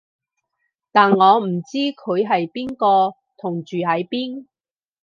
[0.91, 4.47] 但我唔知佢係邊個同住喺邊